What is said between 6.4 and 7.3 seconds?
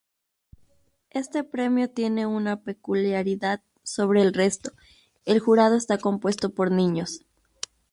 por niños.